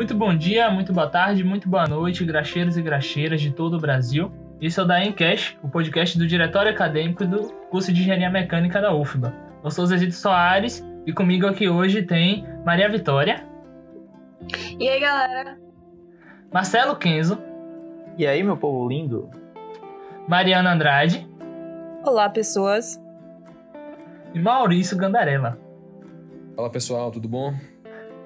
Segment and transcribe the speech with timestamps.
[0.00, 3.78] Muito bom dia, muito boa tarde, muito boa noite, graxeiros e graxeiras de todo o
[3.78, 4.32] Brasil.
[4.58, 8.80] Esse é o da Encast, o podcast do Diretório Acadêmico do curso de Engenharia Mecânica
[8.80, 9.30] da UFBA.
[9.62, 13.46] Eu sou o Zezito Soares e comigo aqui hoje tem Maria Vitória.
[14.78, 15.60] E aí, galera?
[16.50, 17.38] Marcelo Kenzo.
[18.16, 19.28] E aí, meu povo lindo?
[20.26, 21.28] Mariana Andrade.
[22.06, 22.98] Olá, pessoas.
[24.32, 25.58] E Maurício Gandarella.
[26.56, 27.52] Fala, pessoal, tudo bom?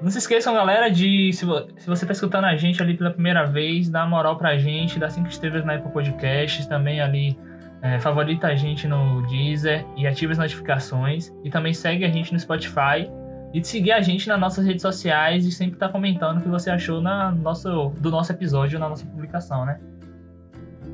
[0.03, 1.47] Não se esqueçam, galera, de se,
[1.79, 5.09] se você está escutando a gente ali pela primeira vez, dá moral pra gente, dá
[5.09, 7.39] cinco estrelas na Apple Podcasts, também ali
[7.81, 11.33] é, favorita a gente no Deezer e ativa as notificações.
[11.45, 13.09] E também segue a gente no Spotify
[13.53, 16.41] e de seguir a gente nas nossas redes sociais e sempre estar tá comentando o
[16.41, 19.79] que você achou na nosso, do nosso episódio, na nossa publicação, né?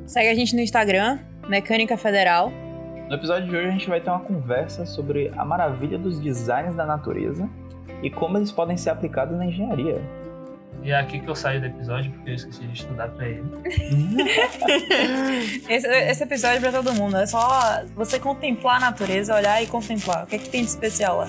[0.04, 2.52] Segue a gente no Instagram, Mecânica Federal.
[3.08, 6.76] No episódio de hoje a gente vai ter uma conversa sobre a maravilha dos designs
[6.76, 7.48] da natureza
[8.02, 10.00] e como eles podem ser aplicados na engenharia.
[10.82, 13.44] E é aqui que eu saio do episódio, porque eu esqueci de estudar pra ele.
[15.68, 17.18] esse, esse, episódio é pra todo mundo.
[17.18, 20.24] É só você contemplar a natureza, olhar e contemplar.
[20.24, 21.26] O que é que tem de especial lá?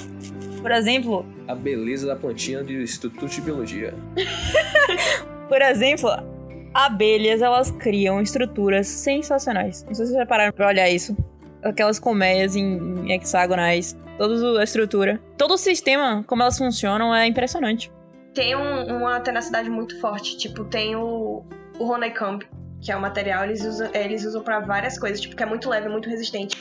[0.62, 1.26] Por exemplo...
[1.48, 3.94] A beleza da plantinha do Instituto de Biologia.
[5.50, 6.10] Por exemplo,
[6.74, 9.84] abelhas, elas criam estruturas sensacionais.
[9.84, 11.18] Não sei se vocês já pararam pra olhar isso.
[11.64, 15.20] Aquelas colmeias em, em hexagonais, toda a estrutura.
[15.38, 17.92] Todo o sistema, como elas funcionam, é impressionante.
[18.34, 20.38] Tem um, uma tenacidade muito forte.
[20.38, 21.44] Tipo, tem o,
[21.80, 22.46] o Honeycomb,
[22.80, 25.70] que é o material, eles usam, eles usam para várias coisas, tipo, que é muito
[25.70, 26.58] leve, muito resistente.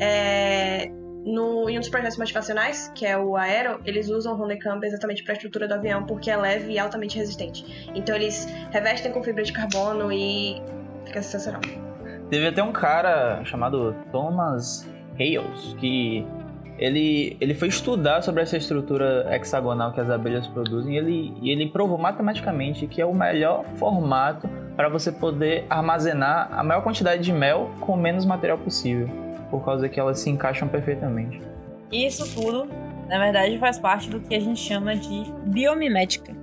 [0.00, 0.90] É,
[1.24, 5.22] no, em um dos projetos motivacionais, que é o Aero, eles usam o Honeycomb exatamente
[5.22, 7.90] para a estrutura do avião, porque é leve e altamente resistente.
[7.94, 10.60] Então eles revestem com fibra de carbono e
[11.06, 11.62] fica sensacional.
[12.32, 14.88] Teve até um cara chamado Thomas
[15.20, 16.26] Hales, que
[16.78, 21.50] ele, ele foi estudar sobre essa estrutura hexagonal que as abelhas produzem e ele, e
[21.50, 27.22] ele provou matematicamente que é o melhor formato para você poder armazenar a maior quantidade
[27.22, 29.10] de mel com menos material possível,
[29.50, 31.38] por causa que elas se encaixam perfeitamente.
[31.92, 32.66] Isso tudo,
[33.10, 36.34] na verdade, faz parte do que a gente chama de biomimética,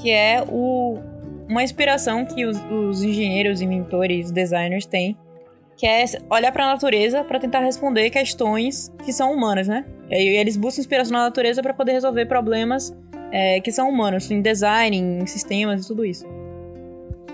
[0.00, 1.00] que é o,
[1.48, 5.16] uma inspiração que os, os engenheiros, inventores, designers têm
[5.78, 9.84] que é olhar para a natureza para tentar responder questões que são humanas, né?
[10.10, 12.92] E eles buscam inspiração na natureza para poder resolver problemas
[13.30, 16.26] é, que são humanos, em design, em sistemas e tudo isso.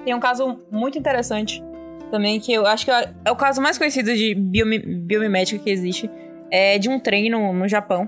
[0.04, 1.64] Tem um caso muito interessante
[2.10, 6.10] também, que eu acho que é, é o caso mais conhecido de biomimética que existe,
[6.50, 8.06] é de um trem no, no Japão,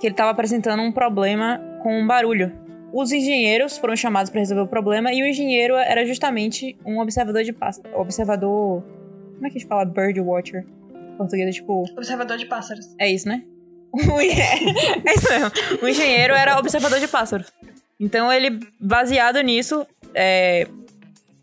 [0.00, 2.52] que ele estava apresentando um problema com barulho.
[2.92, 7.44] Os engenheiros foram chamados para resolver o problema e o engenheiro era justamente um observador
[7.44, 8.82] de pássaro, observador
[9.38, 10.66] como é que a gente fala bird watcher?
[10.90, 11.84] Em português é tipo.
[11.92, 12.92] Observador de pássaros.
[12.98, 13.44] É isso, né?
[13.94, 15.50] é isso mesmo.
[15.80, 17.46] O engenheiro era observador de pássaros.
[18.00, 20.66] Então ele, baseado nisso, é,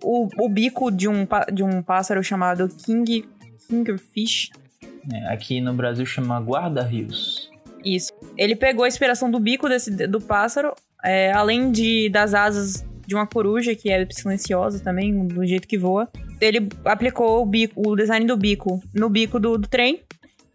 [0.04, 3.26] o, o bico de um, de um pássaro chamado King,
[3.70, 4.50] Kingerfish.
[5.14, 7.50] É, aqui no Brasil chama guarda-rios.
[7.84, 8.12] Isso.
[8.38, 13.14] Ele pegou a inspiração do bico desse, do pássaro, é, além de das asas de
[13.14, 16.10] uma coruja, que é silenciosa também, do jeito que voa.
[16.42, 20.02] Ele aplicou o, bico, o design do bico no bico do, do trem.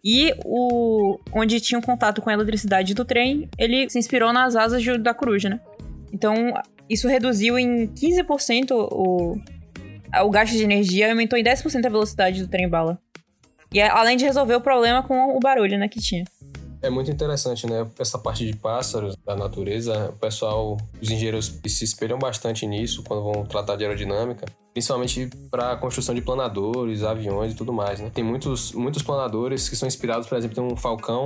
[0.03, 4.55] E o onde tinha um contato com a eletricidade do trem, ele se inspirou nas
[4.55, 5.59] asas de, da coruja, né?
[6.11, 6.53] Então,
[6.89, 9.37] isso reduziu em 15% o,
[10.23, 12.99] o gasto de energia e aumentou em 10% a velocidade do trem-bala.
[13.73, 16.25] E além de resolver o problema com o barulho, né, que tinha.
[16.81, 17.87] É muito interessante, né?
[17.99, 23.21] Essa parte de pássaros, da natureza, o pessoal, os engenheiros se espelham bastante nisso quando
[23.23, 28.09] vão tratar de aerodinâmica, principalmente para a construção de planadores, aviões e tudo mais, né?
[28.11, 31.25] Tem muitos, muitos planadores que são inspirados, por exemplo, tem um Falcão,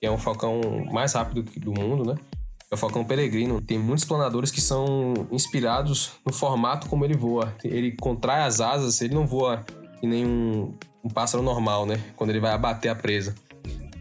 [0.00, 0.60] que é um Falcão
[0.90, 2.16] mais rápido do mundo, né?
[2.70, 3.60] É o Falcão Peregrino.
[3.60, 7.54] Tem muitos planadores que são inspirados no formato como ele voa.
[7.62, 9.64] Ele contrai as asas, ele não voa
[10.00, 10.74] que nem um,
[11.04, 12.02] um pássaro normal, né?
[12.16, 13.34] Quando ele vai abater a presa.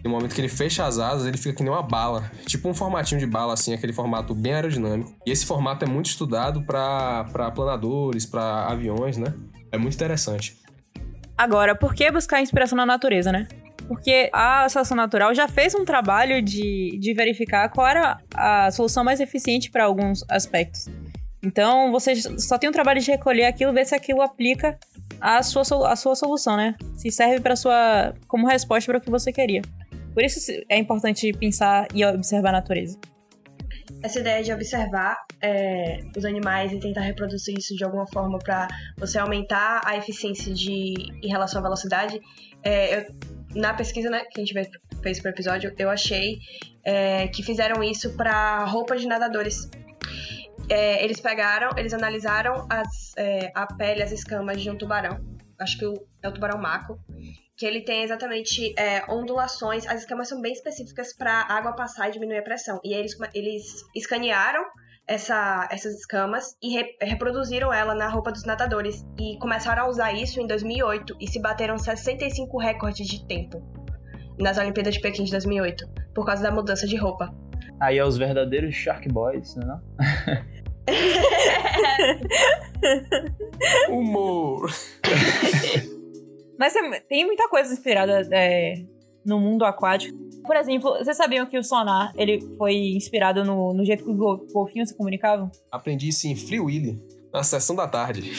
[0.04, 2.30] No momento que ele fecha as asas, ele fica que nem uma bala.
[2.46, 5.16] Tipo um formatinho de bala, assim, aquele formato bem aerodinâmico.
[5.26, 9.34] E esse formato é muito estudado para planadores, para aviões, né?
[9.72, 10.58] É muito interessante.
[11.38, 13.48] Agora, por que buscar inspiração na natureza, né?
[13.88, 19.04] Porque a Associação Natural já fez um trabalho de, de verificar qual era a solução
[19.04, 20.90] mais eficiente para alguns aspectos.
[21.42, 24.78] Então, você só tem o trabalho de recolher aquilo, ver se aquilo aplica
[25.20, 26.76] a sua, a sua solução, né?
[26.96, 29.62] Se serve para sua como resposta para o que você queria.
[30.14, 30.40] Por isso
[30.70, 33.00] é importante pensar e observar a natureza.
[34.02, 38.68] Essa ideia de observar é, os animais e tentar reproduzir isso de alguma forma para
[38.98, 42.20] você aumentar a eficiência de, em relação à velocidade,
[42.64, 43.06] é, eu,
[43.56, 44.54] na pesquisa né, que a gente
[45.02, 46.40] fez para o episódio, eu achei
[46.84, 49.70] é, que fizeram isso para roupas de nadadores.
[50.70, 55.20] é, eles pegaram, eles analisaram as, é, a pele, as escamas de um tubarão.
[55.60, 57.00] Acho que o, é o tubarão maco.
[57.58, 59.88] Que ele tem exatamente é, ondulações.
[59.88, 62.80] As escamas são bem específicas para a água passar e diminuir a pressão.
[62.84, 63.64] E aí eles, eles
[63.96, 64.64] escanearam
[65.08, 69.06] essa, essas escamas e re, reproduziram ela na roupa dos nadadores.
[69.20, 73.62] E começaram a usar isso em 2008 e se bateram 65 recordes de tempo
[74.40, 77.32] nas Olimpíadas de Pequim de 2008, por causa da mudança de roupa.
[77.80, 79.66] Aí é os verdadeiros Shark Boys, né?
[79.66, 80.54] Não?
[83.90, 84.70] Humor!
[86.64, 86.74] Mas
[87.10, 88.86] tem muita coisa inspirada é,
[89.26, 90.18] no mundo aquático.
[90.46, 94.18] Por exemplo, vocês sabiam que o sonar ele foi inspirado no, no jeito que os
[94.54, 95.52] golfinhos se comunicavam?
[95.70, 97.02] Aprendi isso em Free Willy,
[97.34, 98.32] na sessão da tarde.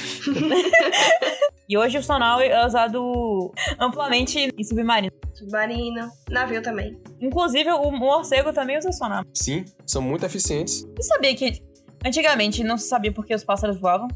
[1.69, 5.13] e hoje o sonar é usado amplamente em submarino.
[5.35, 6.99] Submarino, navio também.
[7.21, 9.23] Inclusive, o morcego também usa sonar.
[9.35, 10.83] Sim, são muito eficientes.
[10.97, 11.63] Você sabia que
[12.03, 14.09] antigamente não se sabia por que os pássaros voavam?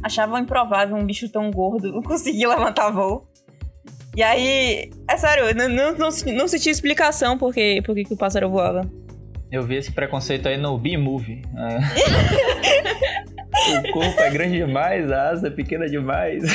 [0.00, 3.26] Achavam improvável um bicho tão gordo conseguir levantar voo.
[4.16, 8.04] E aí, é sério, não, não, não, não se tinha explicação por que, por que,
[8.04, 8.90] que o pássaro voava.
[9.50, 11.40] Eu vi esse preconceito aí no B-Movie.
[11.56, 11.78] É.
[13.78, 16.44] o corpo é grande demais, a asa é pequena demais.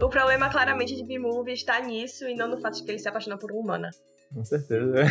[0.00, 3.08] o problema claramente de B-Movie está nisso e não no fato de que ele se
[3.08, 3.90] apaixona por uma humana.
[4.32, 5.02] Com certeza.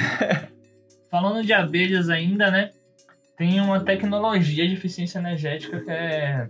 [1.12, 2.70] Falando de abelhas ainda, né?
[3.38, 6.48] Tem uma tecnologia de eficiência energética que é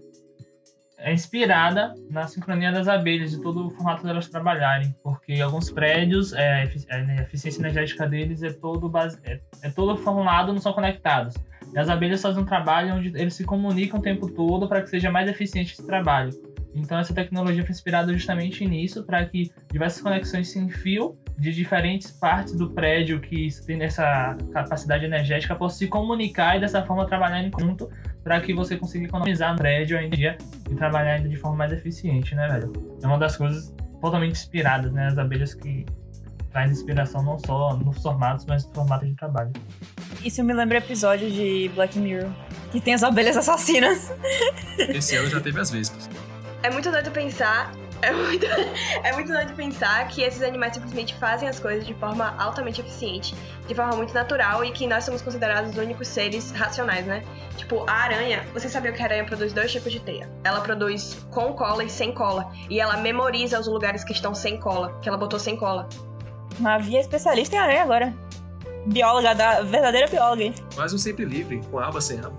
[0.97, 6.33] é inspirada na sincronia das abelhas, de todo o formato delas trabalharem, porque alguns prédios,
[6.33, 11.35] é, a eficiência energética deles é todo, base, é, é todo formulado, não são conectados.
[11.73, 14.89] E as abelhas fazem um trabalho onde eles se comunicam o tempo todo para que
[14.89, 16.31] seja mais eficiente esse trabalho.
[16.73, 22.11] Então essa tecnologia foi inspirada justamente nisso, para que diversas conexões sem fio de diferentes
[22.11, 27.43] partes do prédio que tem essa capacidade energética possam se comunicar e dessa forma trabalhar
[27.43, 27.89] em conjunto
[28.27, 30.37] para que você consiga economizar no prédio ainda
[30.69, 32.73] e trabalhar ainda de forma mais eficiente, né, velho?
[33.01, 35.07] É uma das coisas totalmente inspiradas, né?
[35.07, 35.85] As abelhas que
[36.51, 39.53] traz inspiração não só nos formatos, mas no formato de trabalho.
[40.25, 42.29] Isso me lembra episódio de Black Mirror,
[42.69, 44.13] que tem as abelhas assassinas.
[44.77, 46.09] Esse ano já teve as vezes.
[46.63, 47.71] É muito doido pensar
[48.01, 48.45] é muito,
[49.03, 53.35] é muito doido pensar que esses animais simplesmente fazem as coisas de forma altamente eficiente,
[53.67, 57.23] de forma muito natural e que nós somos considerados os únicos seres racionais, né?
[57.57, 60.29] Tipo, a aranha, você sabia que a aranha produz dois tipos de teia?
[60.43, 62.51] Ela produz com cola e sem cola.
[62.69, 65.87] E ela memoriza os lugares que estão sem cola, que ela botou sem cola.
[66.63, 68.13] Havia especialista em aranha agora.
[68.85, 70.55] Bióloga, da verdadeira bióloga, hein?
[70.73, 72.33] Quase um sempre livre, com aba sem aba.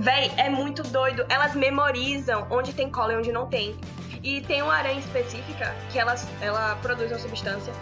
[0.00, 1.26] Véi, é muito doido.
[1.28, 3.76] Elas memorizam onde tem cola e onde não tem.
[4.22, 7.72] E tem uma aranha específica que ela, ela produz uma substância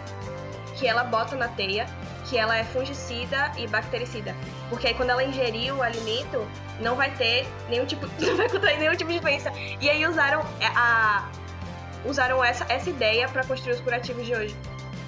[0.77, 1.85] que ela bota na teia,
[2.29, 4.35] que ela é fungicida e bactericida.
[4.69, 6.45] Porque aí quando ela ingerir o alimento,
[6.81, 8.05] não vai ter nenhum tipo.
[8.19, 9.51] Não vai contrair nenhum tipo de doença.
[9.79, 10.41] E aí usaram
[10.75, 11.29] a.
[12.05, 14.55] Usaram essa, essa ideia para construir os curativos de hoje.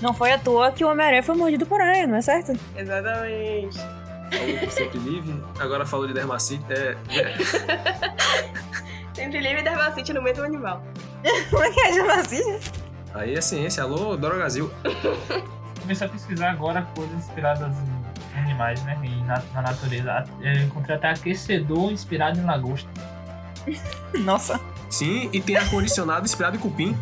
[0.01, 2.53] Não foi à toa que o Homem-Aranha foi mordido por aranha, não é certo?
[2.75, 4.00] Exatamente
[4.37, 6.63] falou Sempre Livre, agora falou de Dermacite.
[6.69, 7.37] É, é.
[9.13, 10.83] Sempre Livre e Dermacite no mesmo animal.
[11.49, 12.71] Como é que é Dermacite?
[13.13, 14.71] Aí é ciência, alô, Dorogazil.
[15.81, 17.75] Comecei a pesquisar agora coisas inspiradas
[18.35, 18.97] em animais, né?
[19.03, 20.23] E na, na natureza.
[20.39, 22.89] Eu encontrei até aquecedor inspirado em lagosta.
[24.19, 24.59] Nossa.
[24.89, 26.97] Sim, e tem ar-condicionado inspirado em cupim.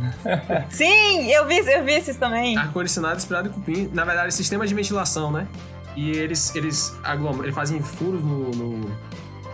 [0.70, 2.58] Sim, eu vi, eu vi esses também.
[2.58, 3.90] Ar-condicionado inspirado em cupim.
[3.94, 5.48] Na verdade, sistema de ventilação, né?
[5.96, 8.98] E eles, eles, aglomeram, eles fazem furos no, no,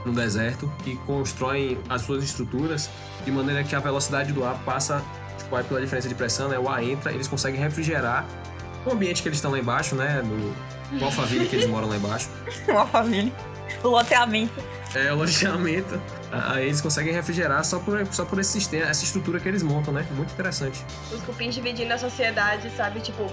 [0.06, 2.89] no deserto e constroem as suas estruturas
[3.24, 5.04] de maneira que a velocidade do ar passa
[5.38, 6.60] tipo, pela diferença de pressão, né?
[6.60, 8.25] O ar entra, eles conseguem refrigerar
[8.86, 10.22] o ambiente que eles estão lá embaixo, né?
[10.22, 12.30] Do, do Alphaville que eles moram lá embaixo.
[12.68, 13.34] o Alphaville.
[13.84, 14.63] O loteamento.
[14.94, 16.00] É, o loteamento.
[16.32, 19.94] Aí eles conseguem refrigerar só por, só por esse sistema, essa estrutura que eles montam,
[19.94, 20.06] né?
[20.12, 20.84] Muito interessante.
[21.12, 23.00] Os cupins dividindo a sociedade, sabe?
[23.00, 23.25] Tipo,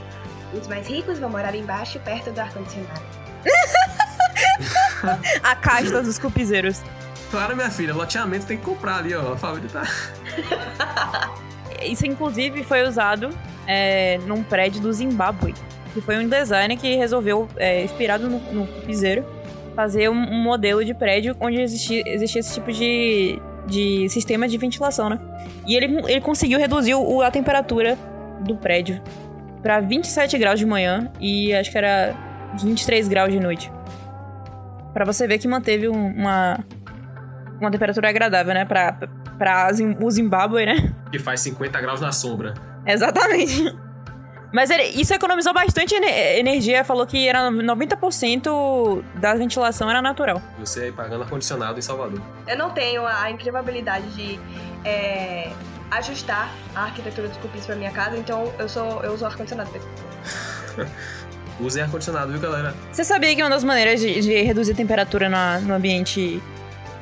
[0.52, 3.00] os mais ricos vão morar embaixo, perto do ar-condicionado.
[5.42, 6.80] a casta dos cupizeiros.
[7.30, 9.32] Claro, minha filha, loteamento tem que comprar ali, ó.
[9.32, 9.82] A família tá.
[11.82, 13.30] Isso, inclusive, foi usado
[13.66, 15.54] é, num prédio do Zimbábue.
[15.94, 19.24] Que foi um designer que resolveu, é, inspirado no, no cupizeiro,
[19.74, 24.56] fazer um, um, modelo de prédio onde existia, existia esse tipo de, de sistema de
[24.56, 25.18] ventilação, né?
[25.66, 27.98] E ele, ele conseguiu reduzir o, a temperatura
[28.40, 29.02] do prédio
[29.62, 32.14] para 27 graus de manhã e acho que era
[32.60, 33.72] 23 graus de noite.
[34.92, 36.58] Para você ver que manteve uma
[37.60, 38.92] uma temperatura agradável, né, para
[39.38, 39.68] para
[40.00, 40.92] o Zimbábue, né?
[41.12, 42.54] Que faz 50 graus na sombra.
[42.86, 43.64] Exatamente.
[44.52, 46.84] Mas ele- isso economizou bastante ene- energia.
[46.84, 50.40] Falou que era 90% da ventilação era natural.
[50.58, 52.20] Você aí pagando ar-condicionado em Salvador.
[52.46, 54.38] Eu não tenho a incrível habilidade de
[54.84, 55.50] é,
[55.98, 59.88] ajustar a arquitetura dos cupins pra minha casa, então eu sou eu uso ar-condicionado mesmo.
[61.60, 62.74] Usem ar-condicionado, viu, galera?
[62.92, 66.42] Você sabia que uma das maneiras de, de reduzir a temperatura na- no ambiente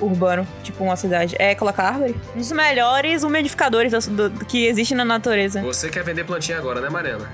[0.01, 2.19] urbano, tipo uma cidade, é colocar árvore?
[2.35, 5.63] Um dos melhores umidificadores do- do- que existe na natureza.
[5.63, 7.31] Você quer vender plantinha agora, né, Mariana?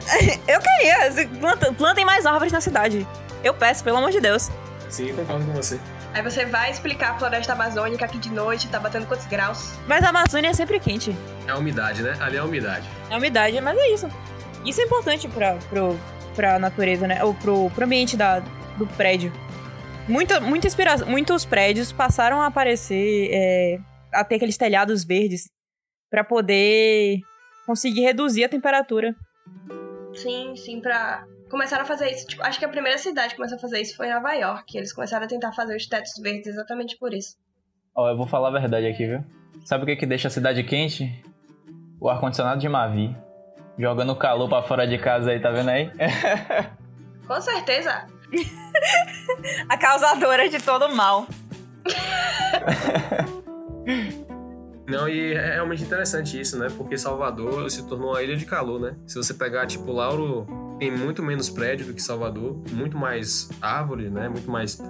[0.46, 1.26] Eu queria.
[1.40, 3.06] planta- Plantem mais árvores na cidade.
[3.42, 4.50] Eu peço, pelo amor de Deus.
[4.88, 5.80] Sim, concordo com você.
[6.16, 9.78] Aí você vai explicar a floresta amazônica aqui de noite, tá batendo quantos graus?
[9.86, 11.14] Mas a Amazônia é sempre quente.
[11.46, 12.16] É a umidade, né?
[12.18, 12.88] Ali é a umidade.
[13.10, 14.08] É umidade, mas é isso.
[14.64, 15.94] Isso é importante pra, pro,
[16.34, 17.22] pra natureza, né?
[17.22, 18.38] Ou pro, pro ambiente da,
[18.78, 19.30] do prédio.
[20.08, 23.78] Muita, muita inspiração, muitos prédios passaram a aparecer, é,
[24.10, 25.50] a ter aqueles telhados verdes
[26.10, 27.18] pra poder
[27.66, 29.14] conseguir reduzir a temperatura.
[30.14, 31.26] Sim, sim, pra.
[31.56, 32.26] Começaram a fazer isso.
[32.26, 34.76] Tipo, acho que a primeira cidade que começou a fazer isso foi Nova York.
[34.76, 37.38] Eles começaram a tentar fazer os tetos verdes exatamente por isso.
[37.94, 39.24] Ó, eu vou falar a verdade aqui, viu?
[39.64, 41.24] Sabe o que que deixa a cidade quente?
[41.98, 43.16] O ar-condicionado de Mavi.
[43.78, 45.90] Jogando calor pra fora de casa aí, tá vendo aí?
[47.26, 48.06] Com certeza.
[49.66, 51.26] A causadora de todo mal.
[54.86, 56.68] Não, e é realmente interessante isso, né?
[56.76, 58.94] Porque Salvador se tornou uma ilha de calor, né?
[59.06, 64.10] Se você pegar, tipo, Lauro tem muito menos prédio do que Salvador, muito mais árvore,
[64.10, 64.28] né?
[64.28, 64.80] Muito mais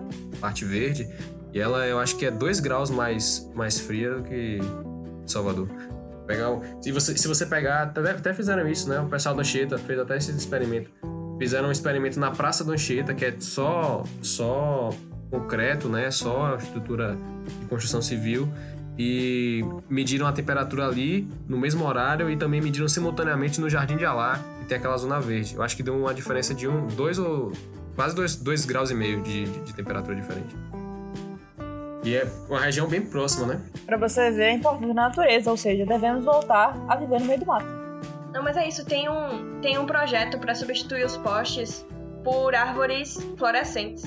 [0.41, 1.09] parte verde.
[1.53, 4.59] E ela, eu acho que é 2 graus mais, mais fria do que
[5.27, 5.69] Salvador.
[6.27, 6.49] Pegar,
[6.81, 9.01] se, você, se você pegar, até, até fizeram isso, né?
[9.01, 10.91] O pessoal da Anchieta fez até esse experimento.
[11.39, 14.91] Fizeram um experimento na Praça da Anchieta, que é só, só
[15.31, 16.11] concreto, né?
[16.11, 17.17] Só estrutura
[17.61, 18.49] de construção civil
[18.99, 24.05] e mediram a temperatura ali no mesmo horário e também mediram simultaneamente no Jardim de
[24.05, 25.55] Alá, tem aquela zona verde.
[25.55, 27.53] Eu acho que deu uma diferença de um, dois ou
[27.95, 30.55] quase dois, dois graus e meio de, de, de temperatura diferente.
[32.05, 33.61] E é uma região bem próxima, né?
[33.85, 37.41] Pra você ver a importância da natureza, ou seja, devemos voltar a viver no meio
[37.41, 37.67] do mato.
[38.33, 38.85] Não, mas é isso.
[38.85, 41.85] Tem um, tem um projeto pra substituir os postes
[42.23, 44.05] por árvores fluorescentes.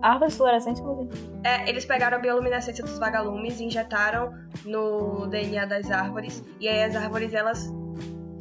[0.00, 1.10] Árvores fluorescentes, inclusive.
[1.42, 4.32] É, eles pegaram a bioluminescência dos vagalumes e injetaram
[4.64, 6.42] no DNA das árvores.
[6.60, 7.70] E aí as árvores, elas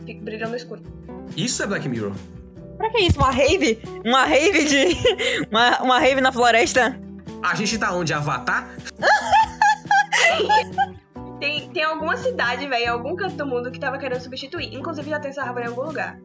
[0.06, 0.82] ficam, brilham no escuro.
[1.36, 2.14] Isso é Black Mirror.
[2.78, 3.20] Pra que isso?
[3.20, 3.80] Uma rave?
[4.04, 4.98] Uma rave de.
[5.50, 7.00] Uma, uma rave na floresta?
[7.42, 8.14] A gente tá onde?
[8.14, 8.70] Avatar?
[11.40, 14.74] Tem, tem alguma cidade, velho, algum canto do mundo que tava querendo substituir.
[14.74, 16.18] Inclusive já tem essa árvore em algum lugar.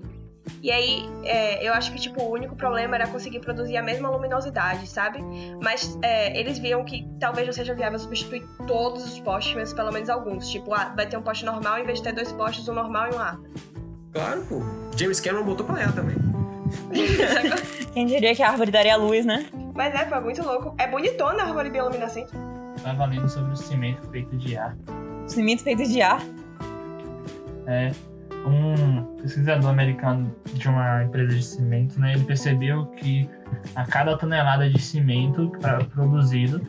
[0.62, 4.10] E aí, é, eu acho que, tipo, o único problema era conseguir produzir a mesma
[4.10, 5.22] luminosidade, sabe?
[5.62, 9.92] Mas é, eles viam que talvez não seja viável substituir todos os postes, mas pelo
[9.92, 10.48] menos alguns.
[10.48, 13.10] Tipo, ah, vai ter um poste normal em vez de ter dois postes, um normal
[13.12, 13.50] e um árvore.
[14.12, 14.60] Claro, pô.
[14.96, 16.16] James Cameron botou pra ela também.
[17.94, 19.46] Quem diria que a árvore daria luz, né?
[19.74, 20.74] Mas é, foi muito louco.
[20.76, 22.32] É bonitona a árvore bioluminescente.
[22.82, 24.76] Tava lendo sobre o cimento feito de ar.
[25.26, 26.20] Cimento feito de ar.
[27.66, 27.92] É,
[28.48, 33.28] um pesquisador americano de uma empresa de cimento, né, ele percebeu que
[33.74, 35.50] a cada tonelada de cimento
[35.94, 36.60] produzido,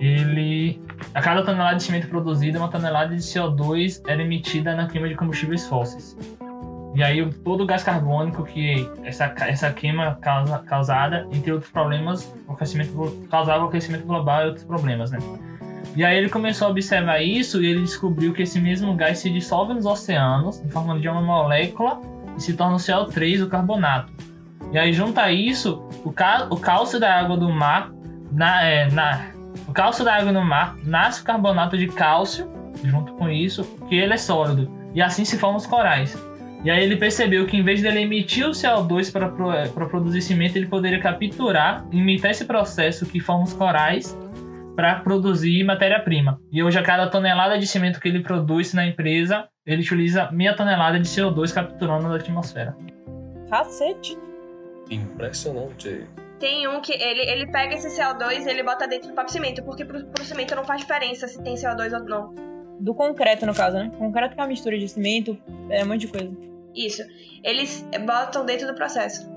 [0.00, 0.80] ele
[1.14, 5.14] a cada tonelada de cimento produzida, uma tonelada de CO2 era emitida na queima de
[5.14, 6.16] combustíveis fósseis.
[6.94, 12.34] E aí todo o gás carbônico que essa, essa queima causa, causada, entre outros problemas,
[12.46, 15.18] o aquecimento, causava o aquecimento global e outros problemas, né?
[15.96, 19.30] E aí ele começou a observar isso e ele descobriu que esse mesmo gás se
[19.30, 22.00] dissolve nos oceanos em forma de uma molécula
[22.36, 24.12] e se torna o CO3, o carbonato.
[24.72, 26.10] E aí junto a isso, o,
[26.54, 27.90] o cálcio da água do mar,
[28.30, 29.30] na, é, na-
[29.66, 32.48] o cálcio da água no mar nasce o carbonato de cálcio
[32.84, 34.70] junto com isso, que ele é sólido.
[34.94, 36.16] E assim se formam os corais.
[36.64, 40.20] E aí ele percebeu que em vez dele emitir o CO2 para pro- é, produzir
[40.22, 44.16] cimento, ele poderia capturar, imitar esse processo que forma os corais
[44.78, 46.40] para produzir matéria-prima.
[46.52, 50.54] E hoje, a cada tonelada de cimento que ele produz na empresa, ele utiliza meia
[50.54, 52.76] tonelada de CO2 capturando da atmosfera.
[53.50, 54.16] Cacete.
[54.88, 56.06] Impressionante.
[56.38, 59.64] Tem um que ele, ele pega esse CO2 e ele bota dentro do próprio cimento,
[59.64, 62.34] porque pro, pro cimento não faz diferença se tem CO2 ou não.
[62.78, 63.90] Do concreto, no caso, né?
[63.98, 65.36] Concreto que é uma mistura de cimento,
[65.70, 66.30] é um monte de coisa.
[66.72, 67.02] Isso.
[67.42, 69.28] Eles botam dentro do processo.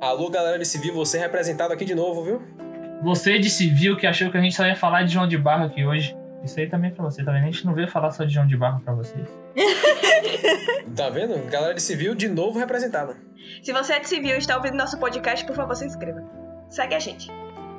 [0.00, 2.69] Alô, galera de civil, você é representado aqui de novo, viu?
[3.02, 5.64] Você de civil que achou que a gente só ia falar de João de Barro
[5.64, 6.14] aqui hoje,
[6.44, 7.42] isso aí também é pra você, tá vendo?
[7.44, 9.26] A gente não veio falar só de João de Barro pra vocês.
[10.96, 11.38] Tá vendo?
[11.48, 13.16] Galera de civil de novo representada.
[13.62, 16.22] Se você é de civil e está ouvindo nosso podcast, por favor, se inscreva.
[16.68, 17.30] Segue a gente.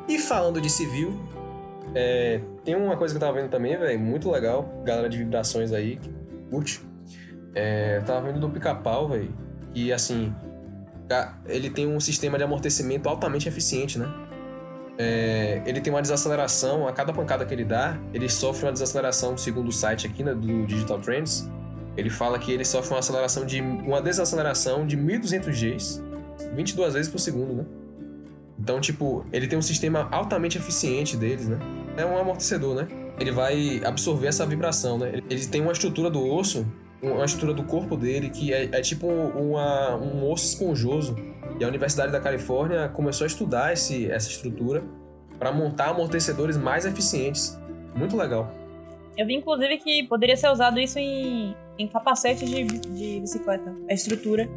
[0.08, 1.20] E falando de civil,
[1.94, 4.82] é, tem uma coisa que eu tava vendo também, velho, muito legal.
[4.86, 6.10] Galera de vibrações aí, que
[6.50, 6.82] curte.
[7.54, 9.34] É, eu tava vendo do pica-pau, velho.
[9.74, 10.34] que assim,
[11.46, 14.08] ele tem um sistema de amortecimento altamente eficiente, né?
[14.98, 19.38] É, ele tem uma desaceleração, a cada pancada que ele dá, ele sofre uma desaceleração,
[19.38, 21.50] segundo o site aqui, né, do Digital Trends,
[21.98, 26.04] ele fala que ele sofre uma aceleração de uma desaceleração de 1200 Gs,
[26.56, 27.66] 22 vezes por segundo, né?
[28.60, 31.58] Então, tipo, ele tem um sistema altamente eficiente deles, né?
[31.98, 32.88] É um amortecedor, né?
[33.20, 35.12] Ele vai absorver essa vibração, né?
[35.30, 36.66] Ele- tem uma estrutura do osso,
[37.02, 41.16] uma estrutura do corpo dele que é, é tipo uma, um osso esponjoso.
[41.60, 44.84] E a Universidade da Califórnia começou a estudar esse, essa estrutura
[45.38, 47.60] para montar amortecedores mais eficientes.
[47.96, 48.52] Muito legal.
[49.18, 53.76] Eu vi, inclusive, que poderia ser usado isso em, em capacete de, de bicicleta.
[53.90, 54.50] A estrutura.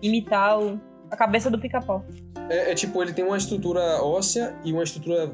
[0.00, 0.78] Imitar o-
[1.10, 2.04] a cabeça do pica-pau.
[2.48, 5.32] É, é tipo, ele tem uma estrutura óssea e uma estrutura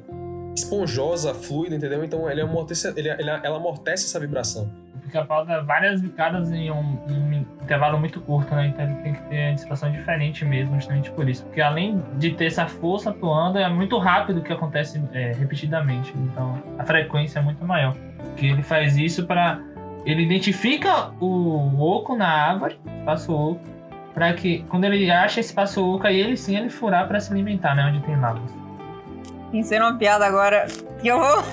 [0.56, 2.02] esponjosa, fluida, entendeu?
[2.04, 4.70] Então ele amortece, ele, ele- ela amortece essa vibração.
[5.14, 8.66] O pica-pau dá várias bicadas em um, um intervalo muito curto, né?
[8.66, 11.44] Então ele tem que ter uma dissipação diferente mesmo, justamente por isso.
[11.44, 16.12] Porque além de ter essa força atuando, é muito rápido que acontece é, repetidamente.
[16.16, 17.94] Então a frequência é muito maior.
[18.36, 19.60] Que ele faz isso para
[20.04, 23.60] Ele identifica o oco na árvore, espaço oco,
[24.12, 27.76] para que quando ele acha espaço oco, aí ele sim ele furar para se alimentar,
[27.76, 27.84] né?
[27.84, 28.52] Onde tem lavas.
[29.52, 30.66] Pensei numa piada agora
[31.00, 31.44] que eu vou.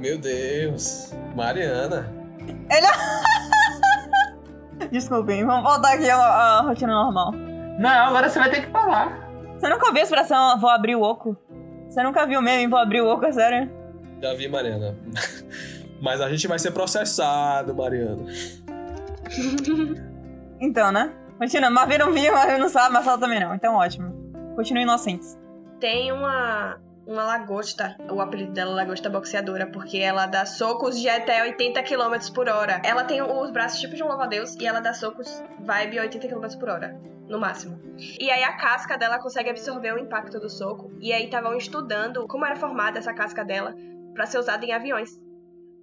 [0.00, 1.14] Meu Deus.
[1.36, 2.13] Mariana.
[4.90, 7.32] Desculpem, vamos voltar aqui à, à rotina normal.
[7.78, 9.28] Não, agora você vai ter que falar.
[9.58, 11.36] Você nunca ouviu a expressão vou abrir o oco?
[11.88, 13.70] Você nunca viu o meme vou abrir o oco, é sério?
[14.20, 14.96] Já vi, Mariana.
[16.00, 18.24] Mas a gente vai ser processado, Mariana.
[20.60, 21.12] Então, né?
[21.38, 21.70] Continua.
[21.70, 23.54] Marvin não viu, Marvin não sabe, Marcelo também não.
[23.54, 24.12] Então, ótimo.
[24.54, 25.38] Continue inocentes.
[25.80, 31.08] Tem uma, uma lagosta, o apelido dela é lagosta boxeadora, porque ela dá socos de
[31.08, 32.80] até 80 km por hora.
[32.84, 36.58] Ela tem os braços tipo de um louva-a-Deus e ela dá socos vibe 80 km
[36.58, 37.80] por hora, no máximo.
[38.18, 40.90] E aí a casca dela consegue absorver o impacto do soco.
[41.00, 43.74] E aí estavam estudando como era formada essa casca dela
[44.14, 45.10] pra ser usada em aviões.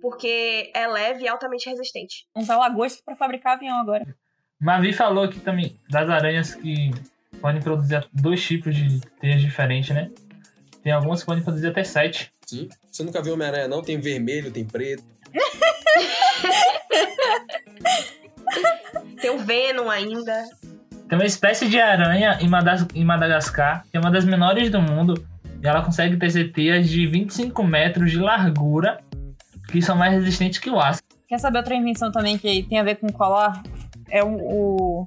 [0.01, 2.25] Porque é leve e altamente resistente.
[2.35, 4.15] Usar lagosta pra fabricar avião agora.
[4.59, 6.91] Mavi falou aqui também das aranhas que
[7.39, 10.09] podem produzir dois tipos de teias diferentes, né?
[10.83, 12.31] Tem algumas que podem produzir até sete.
[12.45, 12.67] Sim.
[12.91, 13.81] Você nunca viu Homem-Aranha, não?
[13.81, 15.03] Tem vermelho, tem preto.
[19.21, 20.43] Tem o Venom ainda.
[21.07, 24.81] Tem uma espécie de aranha em Madas- em Madagascar, que é uma das menores do
[24.81, 25.25] mundo,
[25.61, 28.99] e ela consegue tecer teias de 25 metros de largura,
[29.69, 31.01] que são mais resistentes que o aço.
[31.27, 33.61] Quer saber outra invenção também que tem a ver com colar?
[34.09, 35.05] É o, o,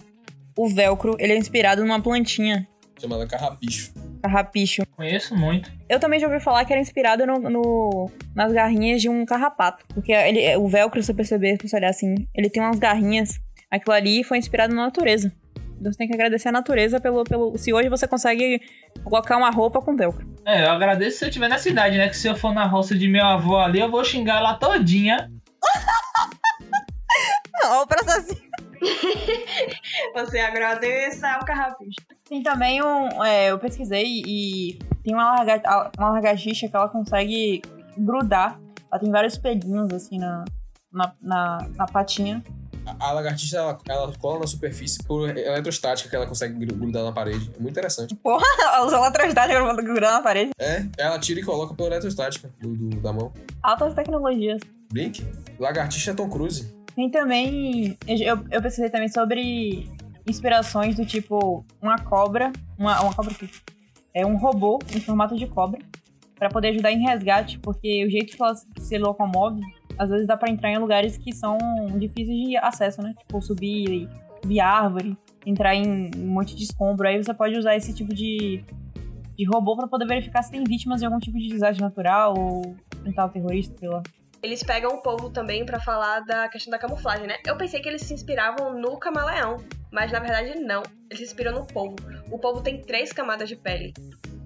[0.57, 1.17] o velcro.
[1.19, 2.67] Ele é inspirado numa plantinha,
[3.01, 3.93] Chamada carrapicho.
[4.29, 4.83] Carrapicho.
[4.97, 5.71] Conheço muito.
[5.89, 9.85] Eu também já ouvi falar que era inspirado no, no- nas garrinhas de um carrapato.
[9.93, 13.39] Porque ele, o velcro, se você perceber, se você olhar assim, ele tem umas garrinhas.
[13.71, 15.33] Aquilo ali foi inspirado na natureza.
[15.79, 17.59] Então você tem que agradecer a natureza pelo, pelo.
[17.59, 18.61] Se hoje você consegue
[19.03, 20.27] colocar uma roupa com velcro.
[20.47, 22.09] É, eu agradeço se eu estiver na cidade, né?
[22.09, 25.31] Que se eu for na roça de meu avô ali, eu vou xingar ela todinha.
[27.67, 28.37] Olha o processo.
[30.15, 31.97] Você agradeça ao carrapicho.
[32.29, 33.23] Tem também um.
[33.25, 37.61] é, eu pesquisei e tem uma, larga, uma lagartixa que ela consegue
[37.99, 38.59] grudar.
[38.91, 40.45] Ela tem vários pelinhos assim na,
[40.93, 42.43] na, na, na patinha.
[42.87, 47.03] A, a lagartixa, ela, ela cola na superfície por eletrostática que ela consegue gru- grudar
[47.05, 47.51] na parede.
[47.57, 48.17] É muito interessante.
[48.25, 50.51] Ela usa eletricidade pra grudar na parede.
[50.59, 53.33] É, ela tira e coloca por eletrostática do, do- da mão.
[53.63, 54.61] Altas tecnologias.
[54.93, 55.27] Blink.
[55.59, 56.75] Lagartixa é Tom Cruise.
[56.95, 57.97] Tem também.
[58.07, 59.91] Eu, eu pesquisei também sobre
[60.27, 62.53] inspirações do tipo uma cobra.
[62.79, 63.49] Uma, uma cobra aqui.
[64.13, 65.81] É um robô em formato de cobra.
[66.37, 69.61] Pra poder ajudar em resgate, porque o jeito que ela se locomove,
[69.97, 71.57] às vezes dá pra entrar em lugares que são
[71.97, 73.15] difíceis de acesso, né?
[73.19, 74.09] Tipo, subir,
[74.43, 77.07] subir árvore, entrar em um monte de escombro.
[77.07, 78.65] Aí você pode usar esse tipo de,
[79.37, 82.77] de robô pra poder verificar se tem vítimas de algum tipo de desastre natural ou
[83.07, 84.03] o terrorista, sei lá.
[84.45, 87.39] Eles pegam o povo também pra falar da questão da camuflagem, né?
[87.47, 89.57] Eu pensei que eles se inspiravam no camaleão,
[89.91, 90.83] mas na verdade não.
[91.09, 91.97] Eles se inspiram no polvo.
[92.31, 93.95] O polvo tem três camadas de pele.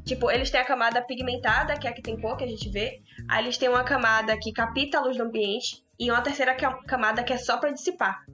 [0.05, 2.71] Tipo, eles têm a camada pigmentada, que é a que tem cor, que a gente
[2.71, 3.01] vê.
[3.29, 5.83] Aí eles têm uma camada que capta a luz do ambiente.
[5.99, 8.25] E uma terceira ca- camada que é só pra dissipar.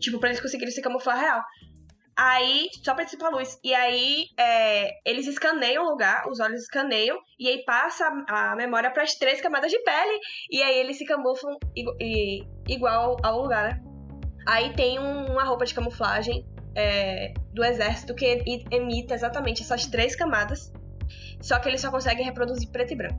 [0.00, 1.40] Tipo, pra eles conseguirem se camuflar real.
[2.18, 3.58] Aí, só pra dissipar a luz.
[3.62, 7.18] E aí, é, eles escaneiam o lugar, os olhos escaneiam.
[7.38, 10.18] E aí passa a memória pras três camadas de pele.
[10.50, 13.82] E aí eles se camuflam e- igual ao lugar, né?
[14.46, 16.46] Aí tem um- uma roupa de camuflagem
[16.78, 20.70] é, do exército que emita exatamente essas três camadas.
[21.40, 23.18] Só que eles só conseguem reproduzir preto e branco.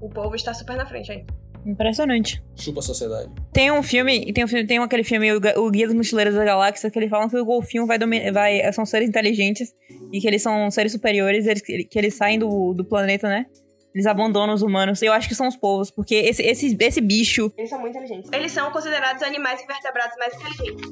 [0.00, 1.24] O povo está super na frente aí.
[1.64, 2.42] Impressionante.
[2.56, 3.30] Chupa a sociedade.
[3.52, 6.90] Tem um filme, tem um filme, tem aquele filme, o Guia dos Mochileiros da Galáxia,
[6.90, 7.98] que eles falam que o golfinho vai,
[8.32, 9.74] vai são seres inteligentes
[10.12, 13.46] e que eles são seres superiores, eles, que eles saem do, do planeta, né?
[13.94, 15.00] Eles abandonam os humanos.
[15.02, 18.30] Eu acho que são os povos, porque esse, esse, esse bicho, Eles são muito inteligentes.
[18.32, 20.90] Eles são considerados animais invertebrados mais inteligentes.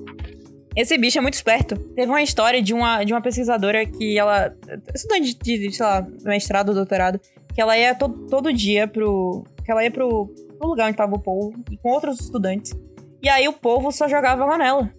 [0.76, 1.76] esse bicho é muito esperto.
[1.76, 4.54] Teve uma história de uma, de uma pesquisadora que ela,
[4.94, 7.20] estudante de, de, sei lá, mestrado, doutorado,
[7.52, 11.14] que ela ia to, todo dia pro, que ela ia pro, pro lugar onde tava
[11.16, 12.72] o povo e com outros estudantes.
[13.20, 14.90] E aí o povo só jogava água nela.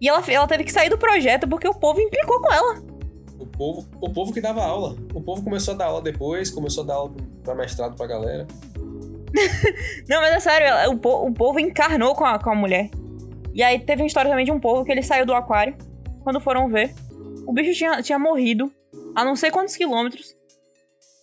[0.00, 2.82] E ela, ela teve que sair do projeto porque o povo implicou com ela.
[3.38, 4.96] O povo, o povo que dava aula.
[5.14, 8.46] O povo começou a dar aula depois, começou a dar aula pra mestrado pra galera.
[10.08, 12.90] Não, mas é sério, ela- o, po- o povo encarnou com a, com a mulher.
[13.54, 15.76] E aí teve uma história também de um povo que ele saiu do aquário.
[16.22, 16.92] Quando foram ver,
[17.46, 18.70] o bicho tinha, tinha morrido
[19.14, 20.36] a não sei quantos quilômetros,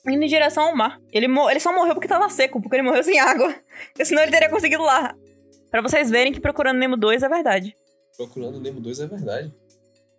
[0.07, 0.99] indo em direção ao mar.
[1.11, 3.53] Ele, ele só morreu porque tava seco, porque ele morreu sem água.
[3.87, 5.15] Porque senão ele teria conseguido lá.
[5.71, 7.75] Pra vocês verem que Procurando Nemo 2 é verdade.
[8.15, 9.53] Procurando Nemo 2 é verdade.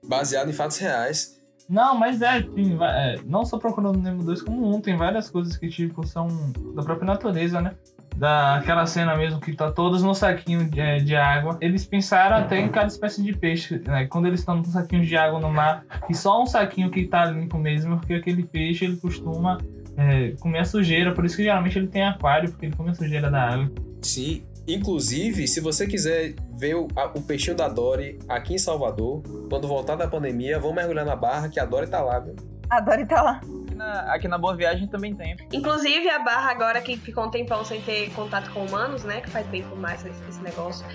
[0.03, 1.40] Baseado em fatos reais.
[1.68, 5.57] Não, mas é, tem, é, não só procurando Nemo 2 como um, tem várias coisas
[5.57, 6.29] que tipo são
[6.75, 7.75] da própria natureza, né?
[8.16, 11.59] Daquela cena mesmo que tá todos no saquinho de, é, de água.
[11.61, 14.07] Eles pensaram até em cada espécie de peixe, né?
[14.07, 17.24] Quando eles estão com saquinhos de água no mar, e só um saquinho que tá
[17.24, 19.59] limpo mesmo, porque aquele peixe ele costuma
[19.96, 22.94] é, comer a sujeira, por isso que geralmente ele tem aquário, porque ele come a
[22.94, 23.70] sujeira da água.
[24.00, 24.44] Sim.
[24.66, 29.68] Inclusive, se você quiser ver o, a- o peixinho da Dory aqui em Salvador, quando
[29.68, 32.35] voltar da pandemia, vão mergulhar na barra que a Dory tá lá, viu?
[32.70, 33.40] Adoro estar lá.
[33.74, 35.37] Aqui na, aqui na Boa Viagem também tem.
[35.52, 39.20] Inclusive, a barra agora que ficou um tempão sem ter contato com humanos, né?
[39.20, 40.87] Que faz bem por mais esse, esse negócio.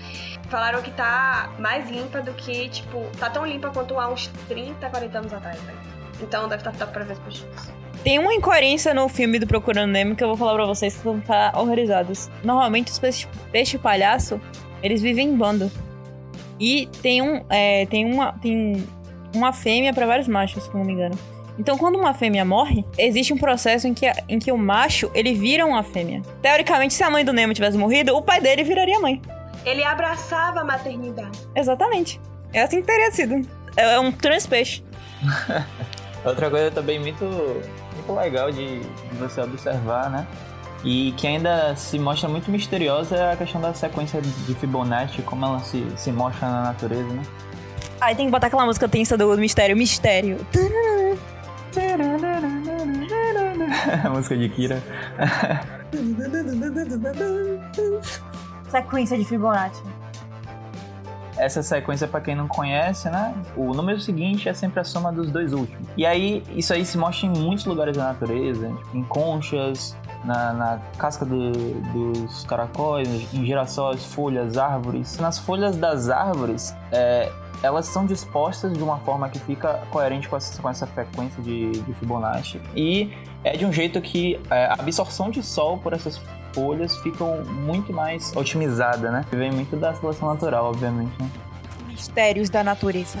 [0.48, 4.88] Falaram que tá mais limpa do que, tipo, tá tão limpa quanto há uns 30,
[4.88, 5.74] 40 anos atrás, né?
[6.22, 7.44] Então deve estar top pra ver os.
[8.02, 11.04] Tem uma incoerência no filme do Procurando Nemo que eu vou falar pra vocês que
[11.04, 12.30] vão ficar horrorizados.
[12.42, 14.40] Normalmente os peixes peixe palhaço,
[14.82, 15.70] eles vivem em bando.
[16.58, 18.86] E tem um é, tem uma tem
[19.34, 21.18] uma fêmea pra vários machos, se não me engano.
[21.60, 25.10] Então, quando uma fêmea morre, existe um processo em que, a- em que o macho
[25.14, 26.22] ele vira uma fêmea.
[26.40, 29.20] Teoricamente, se a mãe do Nemo tivesse morrido, o pai dele viraria mãe.
[29.66, 31.38] Ele abraçava a maternidade.
[31.54, 32.18] Exatamente.
[32.54, 33.46] É assim que teria sido.
[33.76, 34.82] É é um transpeixe.
[36.24, 40.26] Outra coisa também muito, muito legal de, de você observar, né?
[40.82, 45.44] E que ainda se mostra muito misteriosa é a questão da sequência de Fibonacci, como
[45.44, 47.22] ela se, se mostra na natureza, né?
[48.00, 49.76] Aí tem que botar aquela música tensa do mistério.
[49.76, 50.38] Mistério.
[54.04, 54.82] a música de Kira.
[58.68, 59.82] Sequência de Fibonacci.
[61.36, 63.34] Essa sequência, pra quem não conhece, né?
[63.56, 65.88] O número seguinte é sempre a soma dos dois últimos.
[65.96, 70.52] E aí, isso aí se mostra em muitos lugares da natureza, tipo, em conchas, na,
[70.52, 71.52] na casca do-
[71.92, 75.18] dos caracóis, em girassóis, folhas, árvores.
[75.18, 77.30] Nas folhas das árvores, é,
[77.62, 81.70] elas são dispostas de uma forma que fica coerente com essa, com essa frequência de,
[81.72, 82.60] de Fibonacci.
[82.74, 83.12] E
[83.44, 86.20] é de um jeito que é, a absorção de sol por essas
[86.52, 89.24] folhas ficam muito mais otimizada, né?
[89.30, 91.30] Vem muito da seleção natural, obviamente, né?
[91.86, 93.18] Mistérios da natureza.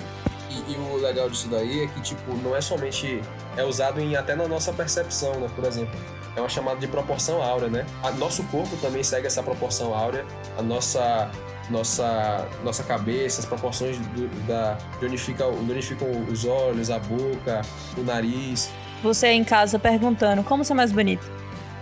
[0.50, 3.22] E, e o legal disso daí é que, tipo, não é somente.
[3.56, 5.48] É usado em, até na nossa percepção, né?
[5.54, 5.94] Por exemplo.
[6.36, 7.84] É uma chamada de proporção áurea, né?
[8.02, 10.24] A, nosso corpo também segue essa proporção áurea.
[10.58, 11.30] A nossa.
[11.68, 16.90] Nossa, nossa cabeça, as proporções do, da, de, onde fica, de onde ficam os olhos,
[16.90, 17.62] a boca,
[17.96, 18.68] o nariz.
[19.04, 21.30] Você em casa perguntando como ser mais bonito.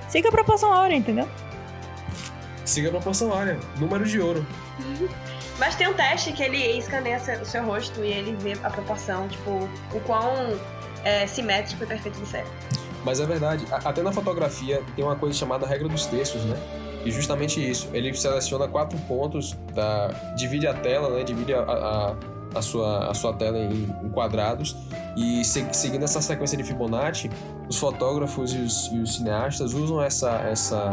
[0.07, 1.27] Siga a proporção áurea, entendeu?
[2.67, 3.59] Siga a proporção áurea.
[3.79, 4.47] Número de ouro.
[5.59, 8.69] Mas tem um teste que ele escaneia seu- o seu rosto e ele vê a
[8.69, 9.51] proporção, tipo,
[9.95, 10.31] o quão
[11.03, 12.45] é, simétrico e perfeito você é.
[13.09, 16.55] Mas é verdade, até na fotografia tem uma coisa chamada regra dos terços, né?
[17.07, 21.25] E justamente isso, ele seleciona quatro pontos, da, divide a tela, né?
[21.25, 22.15] Divide a, a,
[22.55, 24.77] a sua, a sua tela em, em quadrados
[25.17, 27.31] e se- seguindo essa sequência de Fibonacci,
[27.67, 30.93] os fotógrafos e os, e os cineastas usam essa, essa,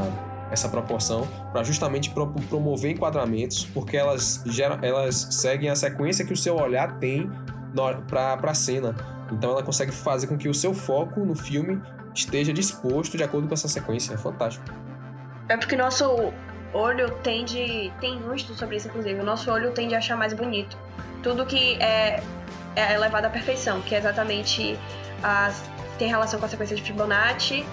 [0.50, 6.32] essa proporção para justamente pro- promover enquadramentos, porque elas, geram, elas seguem a sequência que
[6.32, 7.30] o seu olhar tem
[8.08, 8.96] para a cena.
[9.32, 11.82] Então ela consegue fazer com que o seu foco no filme
[12.16, 14.14] esteja disposto de acordo com essa sequência.
[14.14, 14.66] É fantástico.
[15.50, 16.34] É porque nosso
[16.74, 17.92] olho tende.
[18.00, 19.20] Tem um estudo sobre isso, inclusive.
[19.20, 20.78] O nosso olho tende a achar mais bonito.
[21.22, 22.24] Tudo que é,
[22.76, 24.78] é levado à perfeição, que é exatamente
[25.22, 25.64] as.
[25.98, 27.66] tem relação com a sequência de Fibonacci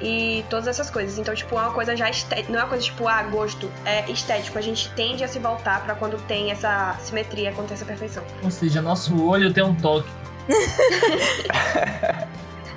[0.00, 1.18] e todas essas coisas.
[1.18, 2.50] Então, tipo, é uma coisa já estética.
[2.50, 3.70] Não é uma coisa tipo, ah, gosto.
[3.84, 4.58] É estético.
[4.58, 8.24] A gente tende a se voltar pra quando tem essa simetria, quando tem essa perfeição.
[8.42, 10.08] Ou seja, nosso olho tem um toque.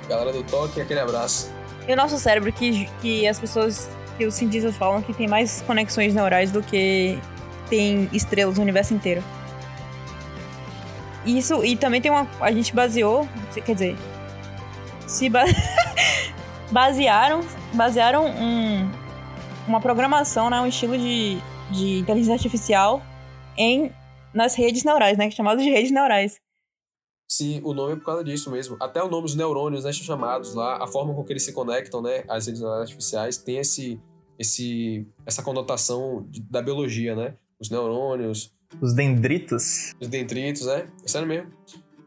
[0.08, 1.52] Galera do toque, aquele abraço.
[1.86, 5.62] E o nosso cérebro, que, que as pessoas que os cientistas falam que tem mais
[5.62, 7.18] conexões neurais do que
[7.68, 9.22] tem estrelas no universo inteiro.
[11.24, 12.28] Isso, e também tem uma.
[12.40, 13.28] A gente baseou.
[13.54, 13.96] Quer dizer.
[15.06, 15.44] Se ba
[16.70, 17.40] basearam.
[17.72, 18.90] Basearam um,
[19.66, 20.60] uma programação, né?
[20.60, 21.38] Um estilo de,
[21.70, 23.02] de inteligência artificial
[23.56, 23.90] em,
[24.32, 25.30] nas redes neurais, né?
[25.30, 26.43] Chamadas de redes neurais.
[27.36, 28.76] Sim, o nome é por causa disso mesmo.
[28.78, 31.52] Até o nome dos neurônios, né, são chamados lá, a forma com que eles se
[31.52, 34.00] conectam, né, às redes artificiais, tem esse,
[34.38, 37.34] esse, essa conotação de, da biologia, né?
[37.58, 38.54] Os neurônios.
[38.80, 39.94] Os dendritos.
[40.00, 40.86] Os dendritos, é.
[41.04, 41.50] É sério mesmo.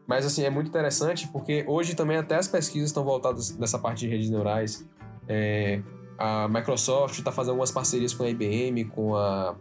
[0.06, 4.00] Mas, assim, é muito interessante porque hoje também até as pesquisas estão voltadas nessa parte
[4.00, 4.88] de redes neurais.
[5.28, 5.82] É,
[6.16, 9.54] a Microsoft está fazendo algumas parcerias com a IBM, com a,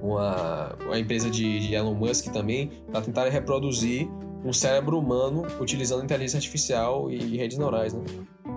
[0.00, 4.10] com a, a empresa de, de Elon Musk também, para tentar reproduzir
[4.44, 8.02] um cérebro humano utilizando inteligência artificial e redes neurais, né?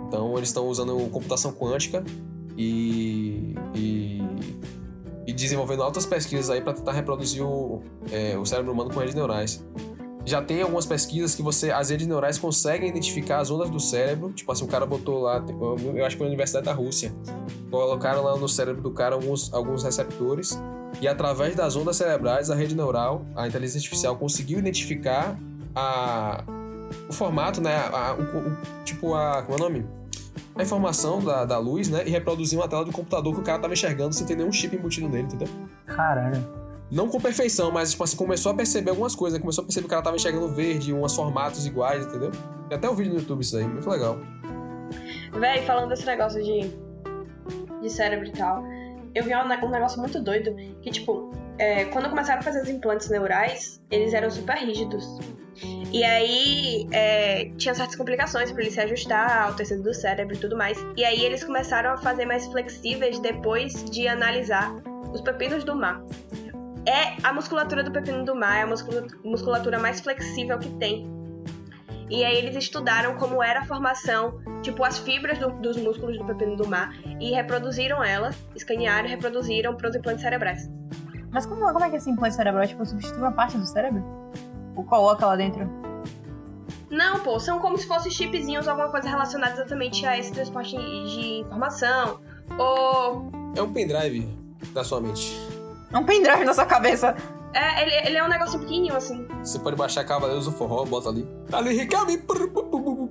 [0.07, 2.03] Então eles estão usando computação quântica
[2.57, 4.21] e, e,
[5.27, 9.15] e, desenvolvendo altas pesquisas aí para tentar reproduzir o, é, o cérebro humano com redes
[9.15, 9.63] neurais.
[10.25, 14.31] Já tem algumas pesquisas que você as redes neurais conseguem identificar as ondas do cérebro.
[14.33, 15.43] Tipo assim, o cara botou lá,
[15.95, 17.13] eu acho que na Universidade da Rússia,
[17.69, 20.57] colocaram lá no cérebro do cara alguns, alguns receptores
[21.01, 25.37] e através das ondas cerebrais, a rede neural, a inteligência artificial conseguiu identificar
[25.75, 26.43] a,
[27.09, 27.75] o formato, né?
[27.75, 29.43] A, o, o, tipo, a.
[29.43, 29.85] Como é o nome?
[30.55, 32.03] A informação da, da luz, né?
[32.05, 34.75] E reproduzir uma tela do computador que o cara tava enxergando sem ter nenhum chip
[34.75, 35.49] embutido nele, entendeu?
[35.85, 36.65] Caralho.
[36.89, 39.41] Não com perfeição, mas, tipo assim, começou a perceber algumas coisas, né?
[39.41, 42.31] Começou a perceber que o cara tava enxergando verde, uns formatos iguais, entendeu?
[42.69, 44.17] Tem até o um vídeo no YouTube isso aí, muito legal.
[45.33, 46.71] Véi, falando desse negócio de,
[47.81, 48.63] de cérebro e tal,
[49.13, 52.69] eu vi um, um negócio muito doido, que, tipo, é, quando começaram a fazer os
[52.69, 55.05] implantes neurais, eles eram super rígidos.
[55.95, 60.37] E aí é, tinha certas complicações para ele se ajustar ao tecido do cérebro e
[60.37, 60.77] tudo mais.
[60.97, 64.75] E aí eles começaram a fazer mais flexíveis depois de analisar
[65.13, 66.01] os pepinos do mar.
[66.85, 68.67] É a musculatura do pepino do mar, é a
[69.23, 71.09] musculatura mais flexível que tem.
[72.09, 76.25] E aí eles estudaram como era a formação, tipo as fibras do, dos músculos do
[76.25, 80.69] pepino do mar e reproduziram elas, escanearam e reproduziram para os implantes cerebrais.
[81.31, 84.03] Mas como, como é que esse implante cerebral tipo, substitui uma parte do cérebro?
[84.75, 85.84] Ou coloca lá dentro?
[86.89, 91.41] Não, pô, são como se fossem chipzinhos, alguma coisa relacionada exatamente a esse transporte de
[91.41, 92.19] informação.
[92.57, 93.31] Ou.
[93.55, 94.27] É um pendrive
[94.73, 95.35] da sua mente.
[95.91, 97.15] É um pendrive na sua cabeça.
[97.53, 99.25] É, ele, ele é um negócio pequenininho, assim.
[99.41, 101.25] Você pode baixar Cavaleiros do Forró, bota ali.
[101.53, 102.11] Ali, Ricardo!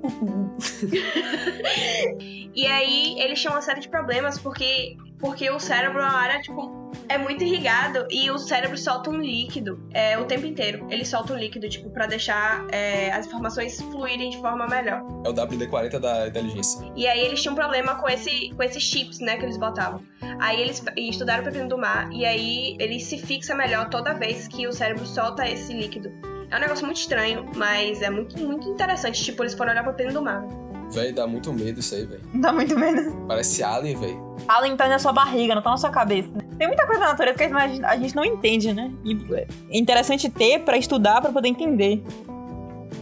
[2.54, 6.40] e aí, eles tinham uma série de problemas, porque, porque o cérebro é uma área,
[6.40, 10.86] tipo, é muito irrigado e o cérebro solta um líquido é, o tempo inteiro.
[10.90, 15.02] Ele solta um líquido, tipo, para deixar é, as informações fluírem de forma melhor.
[15.24, 16.84] É o WD-40 da inteligência.
[16.96, 20.02] E aí eles tinham um problema com, esse, com esses chips, né, que eles botavam.
[20.40, 24.48] Aí eles estudaram o pepino do mar e aí ele se fixa melhor toda vez
[24.48, 26.33] que o cérebro solta esse líquido.
[26.54, 29.20] É um negócio muito estranho, mas é muito, muito interessante.
[29.24, 30.46] Tipo, eles foram olhar pro pepino do mar.
[30.92, 32.22] Véi, dá muito medo isso aí, velho.
[32.32, 33.12] Dá muito medo.
[33.26, 34.36] Parece Alien, velho.
[34.46, 36.30] Alien tá na sua barriga, não tá na sua cabeça.
[36.56, 37.42] Tem muita coisa na natureza que
[37.84, 38.92] a gente não entende, né?
[39.04, 42.04] E é interessante ter para estudar, para poder entender.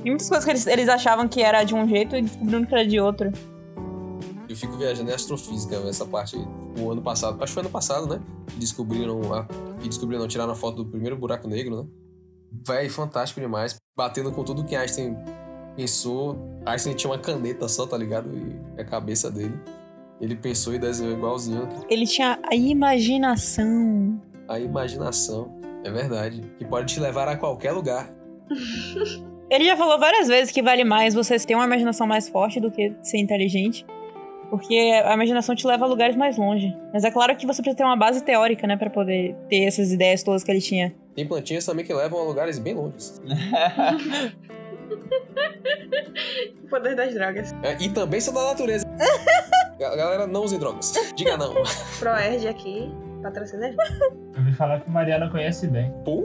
[0.02, 2.74] Tem muitas coisas que eles, eles achavam que era de um jeito e descobriram que
[2.74, 3.30] era de outro.
[4.48, 6.82] Eu fico viajando em astrofísica, essa parte aí.
[6.82, 8.18] O ano passado, acho que foi ano passado, né?
[8.56, 9.46] Descobriram a.
[9.82, 11.86] E descobriram, não, tiraram a foto do primeiro buraco negro, né?
[12.66, 13.76] Véi, fantástico demais.
[13.96, 15.16] Batendo com tudo que Einstein
[15.74, 16.38] pensou.
[16.66, 18.30] Einstein tinha uma caneta só, tá ligado?
[18.36, 19.58] E a cabeça dele.
[20.20, 21.68] Ele pensou e desenhou igualzinho.
[21.88, 24.20] Ele tinha a imaginação.
[24.48, 25.52] A imaginação,
[25.84, 26.42] é verdade.
[26.58, 28.08] Que pode te levar a qualquer lugar.
[29.50, 32.70] Ele já falou várias vezes que vale mais você ter uma imaginação mais forte do
[32.70, 33.84] que ser inteligente.
[34.48, 36.74] Porque a imaginação te leva a lugares mais longe.
[36.90, 38.78] Mas é claro que você precisa ter uma base teórica, né?
[38.78, 40.94] para poder ter essas ideias todas que ele tinha.
[41.14, 42.96] Tem plantinhas também que levam a lugares bem longe.
[46.64, 47.52] o poder das drogas.
[47.62, 48.86] É, e também são da natureza.
[49.78, 50.94] Galera, não usem drogas.
[51.14, 51.54] Diga não.
[51.98, 52.90] Proerd aqui,
[53.22, 53.76] patrocina Eu
[54.38, 55.92] ouvi falar que Mariana conhece bem.
[56.04, 56.24] Pô.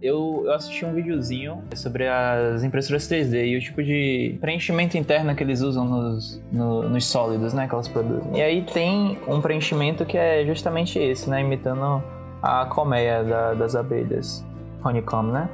[0.00, 5.34] Eu, eu, assisti um videozinho sobre as impressoras 3D e o tipo de preenchimento interno
[5.34, 8.36] que eles usam nos, no, nos sólidos, né, que elas produzem.
[8.36, 12.00] E aí tem um preenchimento que é justamente esse, né, imitando
[12.42, 14.44] a colmeia da, das abelhas,
[14.84, 15.48] honeycomb, né?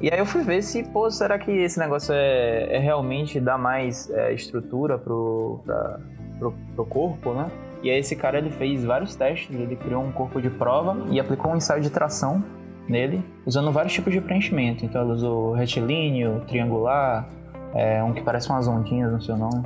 [0.00, 3.56] E aí eu fui ver se, pô, será que esse negócio é, é realmente dar
[3.56, 6.00] mais é, estrutura pro, pra,
[6.38, 7.50] pro, pro corpo, né?
[7.82, 11.20] E aí esse cara ele fez vários testes, ele criou um corpo de prova e
[11.20, 12.42] aplicou um ensaio de tração
[12.88, 14.84] nele, usando vários tipos de preenchimento.
[14.84, 17.28] Então ele usou retilíneo, triangular,
[17.74, 19.64] é, um que parece umas ondinhas no seu nome.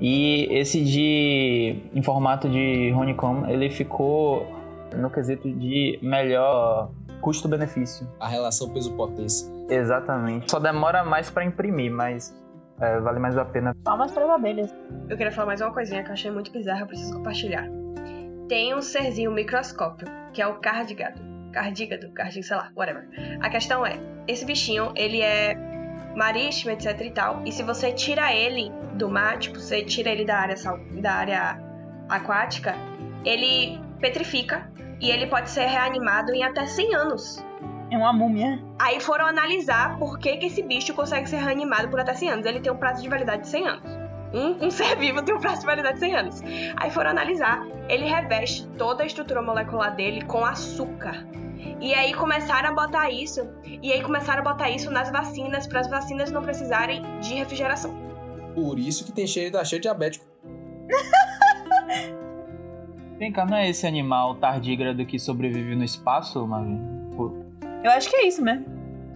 [0.00, 4.46] E esse de em formato de honeycomb, ele ficou
[4.96, 8.06] no quesito de melhor custo-benefício.
[8.20, 9.50] A relação peso-potência.
[9.68, 10.50] Exatamente.
[10.50, 12.34] Só demora mais para imprimir, mas
[12.80, 13.74] é, vale mais a pena.
[13.84, 14.74] Palmas para as abelhas.
[15.08, 17.66] Eu queria falar mais uma coisinha que eu achei muito bizarra, eu preciso compartilhar.
[18.48, 21.20] Tem um serzinho microscópio, que é o cardígado.
[21.52, 23.08] Cardígado, cardígado, sei lá, whatever.
[23.40, 25.56] A questão é, esse bichinho, ele é
[26.14, 30.24] marítimo, etc e tal, e se você tira ele do mar, tipo, você tira ele
[30.24, 31.58] da área, sal- da área
[32.08, 32.74] aquática,
[33.24, 37.44] ele petrifica e ele pode ser reanimado em até 100 anos.
[37.90, 38.62] É uma múmia.
[38.78, 42.46] Aí foram analisar por que, que esse bicho consegue ser reanimado por até 100 anos.
[42.46, 43.90] Ele tem um prazo de validade de 100 anos.
[44.34, 46.42] Um, um ser vivo tem um prazo de validade de 100 anos.
[46.76, 51.26] Aí foram analisar, ele reveste toda a estrutura molecular dele com açúcar.
[51.80, 55.80] E aí começaram a botar isso, e aí começaram a botar isso nas vacinas, para
[55.80, 57.94] as vacinas não precisarem de refrigeração.
[58.54, 60.24] Por isso que tem cheio da cheio diabético.
[63.18, 66.78] Vem cá, não é esse animal tardígrado que sobrevive no espaço, Mavi?
[67.82, 68.66] Eu acho que é isso mesmo.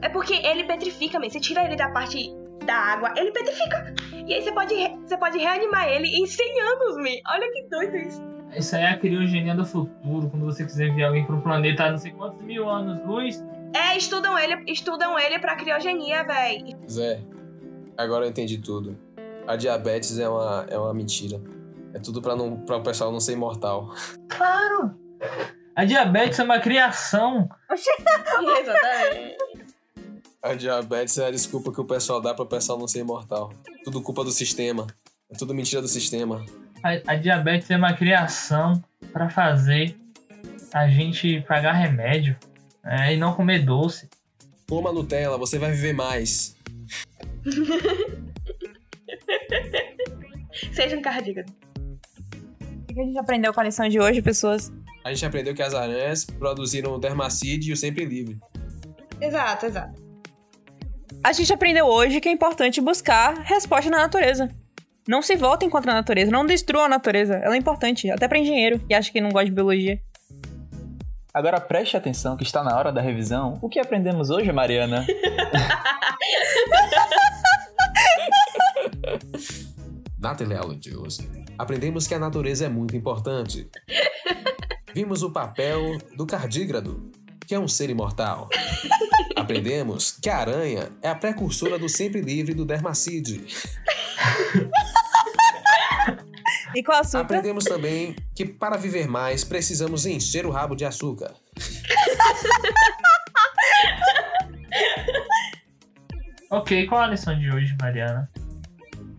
[0.00, 1.28] É porque ele petrifica, man.
[1.28, 2.34] Você tira ele da parte
[2.64, 3.94] da água, ele petrifica.
[4.26, 7.32] E aí você pode, re- você pode reanimar ele em 100 anos, man.
[7.34, 8.22] Olha que doido isso.
[8.56, 11.84] Isso aí é a criogenia do futuro, quando você quiser enviar alguém para um planeta
[11.84, 13.44] a não sei quantos mil anos luz.
[13.74, 16.64] É, estudam ele, estudam ele pra criogenia, véi.
[16.90, 17.20] Zé,
[17.96, 18.96] agora eu entendi tudo.
[19.46, 21.40] A diabetes é uma, é uma mentira.
[21.94, 23.92] É tudo pra, não, pra o pessoal não ser imortal.
[24.28, 24.94] Claro!
[25.74, 27.48] A diabetes é uma criação.
[27.70, 29.40] Exatamente.
[30.42, 33.52] A diabetes é a desculpa que o pessoal dá para o pessoal não ser imortal.
[33.84, 34.86] Tudo culpa do sistema.
[35.30, 36.42] É tudo mentira do sistema.
[36.82, 39.94] A, a diabetes é uma criação para fazer
[40.72, 42.38] a gente pagar remédio
[42.82, 44.08] é, e não comer doce.
[44.66, 46.56] Coma Nutella, você vai viver mais.
[50.72, 51.52] Seja um cardígado.
[52.90, 54.72] O que a gente aprendeu com a lição de hoje, pessoas?
[55.04, 58.36] A gente aprendeu que as aranhas produziram o dermacide e o sempre livre.
[59.20, 60.02] Exato, exato.
[61.22, 64.50] A gente aprendeu hoje que é importante buscar resposta na natureza.
[65.06, 67.34] Não se voltem contra a natureza, não destruam a natureza.
[67.36, 70.00] Ela é importante, até pra engenheiro que acha que não gosta de biologia.
[71.32, 73.56] Agora preste atenção que está na hora da revisão.
[73.62, 75.06] O que aprendemos hoje, Mariana?
[80.18, 81.20] Na teleaula de hoje,
[81.60, 83.68] aprendemos que a natureza é muito importante.
[84.94, 87.10] Vimos o papel do cardígrado,
[87.46, 88.48] que é um ser imortal.
[89.36, 93.44] Aprendemos que a aranha é a precursora do sempre livre do dermacide.
[96.72, 101.34] E com açúcar, Aprendemos também que para viver mais precisamos encher o rabo de açúcar.
[106.48, 108.30] Ok, qual a lição de hoje, Mariana?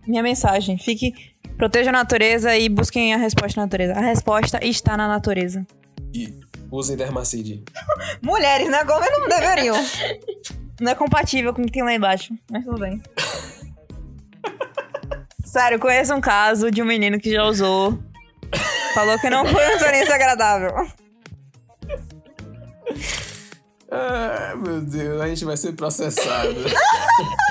[0.06, 1.31] minha mensagem, fique,
[1.62, 3.92] proteja a natureza e busquem a resposta na natureza.
[3.92, 5.64] A resposta está na natureza.
[6.12, 6.40] E
[6.72, 7.62] usem dermacide.
[8.20, 8.84] Mulheres, né?
[8.84, 9.76] Como não deveriam.
[10.80, 13.00] Não é compatível com o que tem lá embaixo, mas tudo bem.
[15.46, 17.96] Sério, conheço um caso de um menino que já usou.
[18.92, 20.74] Falou que não foi uma experiência agradável.
[23.88, 26.56] Ah, meu Deus, a gente vai ser processado.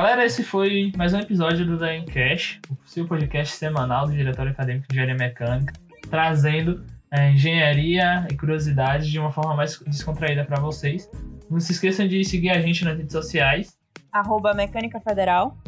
[0.00, 4.52] Galera, esse foi mais um episódio do Da Cash, o seu podcast semanal do Diretório
[4.52, 5.74] Acadêmico de Engenharia Mecânica,
[6.08, 11.10] trazendo é, engenharia e curiosidades de uma forma mais descontraída para vocês.
[11.50, 13.76] Não se esqueçam de seguir a gente nas redes sociais
[14.12, 15.58] Arroba Mecânica Federal.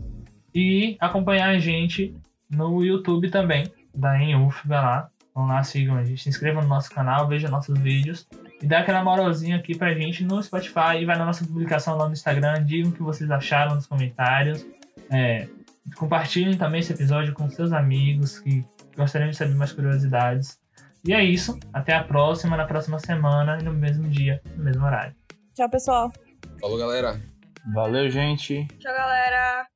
[0.55, 2.15] e acompanhar a gente
[2.49, 5.11] no YouTube também, da Enuf, vai lá.
[5.35, 8.29] Vão lá, sigam a gente, se inscrevam no nosso canal, vejam nossos vídeos
[8.63, 12.07] e dá aquela moralzinha aqui pra gente no Spotify e vai na nossa publicação lá
[12.07, 14.65] no Instagram, digam o que vocês acharam nos comentários.
[15.11, 15.49] É,
[15.97, 18.65] compartilhem também esse episódio com seus amigos que
[18.97, 20.61] gostariam de saber mais curiosidades.
[21.05, 24.85] E é isso, até a próxima, na próxima semana e no mesmo dia, no mesmo
[24.85, 25.15] horário.
[25.55, 26.13] Tchau, pessoal.
[26.61, 27.19] Falou, galera.
[27.73, 28.67] Valeu, gente.
[28.79, 29.70] Tchau, galera.